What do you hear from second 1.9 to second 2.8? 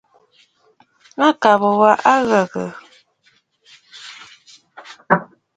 a ghə̀gə̀.